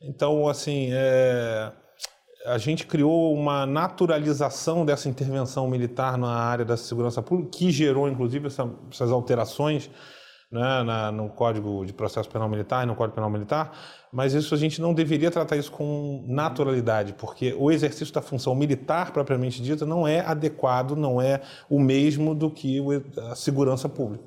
Então, 0.00 0.46
assim, 0.48 0.90
é, 0.92 1.72
a 2.44 2.58
gente 2.58 2.86
criou 2.86 3.34
uma 3.34 3.64
naturalização 3.64 4.84
dessa 4.84 5.08
intervenção 5.08 5.68
militar 5.68 6.18
na 6.18 6.30
área 6.30 6.64
da 6.64 6.76
segurança 6.76 7.22
pública, 7.22 7.50
que 7.56 7.70
gerou, 7.70 8.08
inclusive, 8.08 8.46
essa, 8.46 8.70
essas 8.90 9.10
alterações 9.10 9.90
né, 10.50 10.82
na, 10.82 11.10
no 11.10 11.28
Código 11.28 11.84
de 11.84 11.92
Processo 11.92 12.28
Penal 12.28 12.48
Militar 12.48 12.84
e 12.84 12.86
no 12.86 12.94
Código 12.94 13.14
Penal 13.14 13.30
Militar, 13.30 13.72
mas 14.12 14.32
isso 14.32 14.54
a 14.54 14.58
gente 14.58 14.80
não 14.80 14.94
deveria 14.94 15.30
tratar 15.30 15.56
isso 15.56 15.70
com 15.70 16.24
naturalidade, 16.26 17.12
porque 17.14 17.54
o 17.58 17.70
exercício 17.70 18.14
da 18.14 18.22
função 18.22 18.54
militar 18.54 19.12
propriamente 19.12 19.62
dita 19.62 19.84
não 19.84 20.06
é 20.06 20.20
adequado, 20.20 20.94
não 20.96 21.20
é 21.20 21.40
o 21.68 21.80
mesmo 21.80 22.34
do 22.34 22.50
que 22.50 22.80
a 23.30 23.34
segurança 23.34 23.88
pública. 23.88 24.24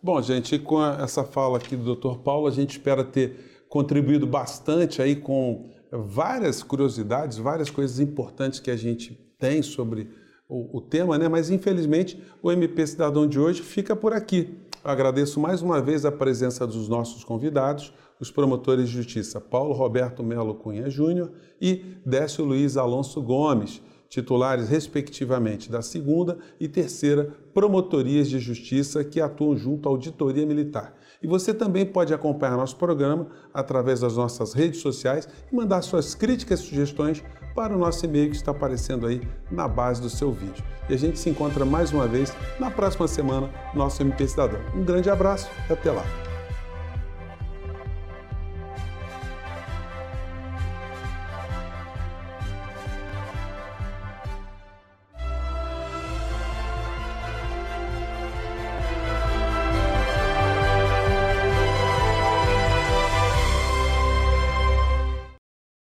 Bom, 0.00 0.22
gente, 0.22 0.58
com 0.58 0.84
essa 0.84 1.24
fala 1.24 1.58
aqui 1.58 1.74
do 1.74 1.96
Dr. 1.96 2.18
Paulo, 2.18 2.46
a 2.46 2.52
gente 2.52 2.70
espera 2.70 3.02
ter 3.02 3.64
contribuído 3.68 4.26
bastante 4.26 5.02
aí 5.02 5.16
com 5.16 5.70
várias 5.90 6.62
curiosidades, 6.62 7.38
várias 7.38 7.68
coisas 7.68 7.98
importantes 7.98 8.60
que 8.60 8.70
a 8.70 8.76
gente 8.76 9.14
tem 9.38 9.62
sobre 9.62 10.08
o, 10.48 10.78
o 10.78 10.80
tema, 10.80 11.18
né? 11.18 11.28
Mas 11.28 11.50
infelizmente 11.50 12.22
o 12.42 12.52
MP 12.52 12.86
Cidadão 12.86 13.26
de 13.26 13.38
hoje 13.38 13.62
fica 13.62 13.96
por 13.96 14.12
aqui. 14.12 14.67
Eu 14.84 14.90
agradeço 14.92 15.40
mais 15.40 15.60
uma 15.60 15.80
vez 15.80 16.04
a 16.04 16.12
presença 16.12 16.66
dos 16.66 16.88
nossos 16.88 17.24
convidados, 17.24 17.92
os 18.20 18.30
promotores 18.30 18.88
de 18.88 18.94
justiça 18.94 19.40
Paulo 19.40 19.72
Roberto 19.72 20.22
Melo 20.22 20.54
Cunha 20.54 20.88
Júnior 20.88 21.32
e 21.60 21.96
Décio 22.06 22.44
Luiz 22.44 22.76
Alonso 22.76 23.20
Gomes, 23.20 23.82
titulares 24.08 24.68
respectivamente 24.68 25.70
da 25.70 25.82
segunda 25.82 26.38
e 26.60 26.68
terceira 26.68 27.34
promotorias 27.52 28.28
de 28.28 28.38
justiça 28.38 29.02
que 29.04 29.20
atuam 29.20 29.56
junto 29.56 29.88
à 29.88 29.92
Auditoria 29.92 30.46
Militar. 30.46 30.94
E 31.22 31.26
você 31.26 31.52
também 31.52 31.84
pode 31.84 32.14
acompanhar 32.14 32.56
nosso 32.56 32.76
programa 32.76 33.26
através 33.52 34.00
das 34.00 34.16
nossas 34.16 34.52
redes 34.52 34.80
sociais 34.80 35.28
e 35.50 35.54
mandar 35.54 35.82
suas 35.82 36.14
críticas 36.14 36.60
e 36.60 36.62
sugestões 36.64 37.22
para 37.54 37.74
o 37.74 37.78
nosso 37.78 38.04
e-mail 38.04 38.30
que 38.30 38.36
está 38.36 38.52
aparecendo 38.52 39.06
aí 39.06 39.20
na 39.50 39.66
base 39.66 40.00
do 40.00 40.08
seu 40.08 40.30
vídeo. 40.30 40.64
E 40.88 40.94
a 40.94 40.96
gente 40.96 41.18
se 41.18 41.28
encontra 41.28 41.64
mais 41.64 41.92
uma 41.92 42.06
vez 42.06 42.32
na 42.58 42.70
próxima 42.70 43.08
semana, 43.08 43.50
nosso 43.74 44.00
MP 44.00 44.28
Cidadão. 44.28 44.60
Um 44.74 44.84
grande 44.84 45.10
abraço 45.10 45.50
e 45.68 45.72
até 45.72 45.90
lá! 45.90 46.27